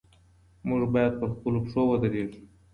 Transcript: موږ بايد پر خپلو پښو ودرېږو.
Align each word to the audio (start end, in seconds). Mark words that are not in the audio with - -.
موږ 0.67 0.81
بايد 0.93 1.13
پر 1.19 1.27
خپلو 1.35 1.57
پښو 1.65 1.81
ودرېږو. 1.87 2.39